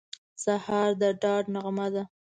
[0.43, 2.03] سهار د ډاډ نغمه ده.